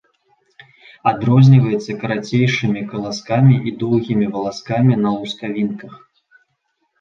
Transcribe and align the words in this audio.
Адрозніваецца 1.09 1.91
карацейшымі 2.03 2.81
каласкамі 2.93 3.55
і 3.73 3.75
доўгімі 3.83 4.31
валаскамі 4.37 4.97
на 5.05 5.09
лускавінках. 5.19 5.93